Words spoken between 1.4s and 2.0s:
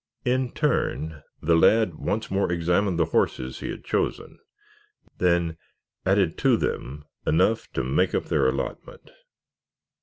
the lad